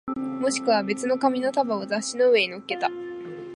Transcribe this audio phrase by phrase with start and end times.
[0.15, 2.89] もしくは別の紙の束を雑誌の上に乗っけた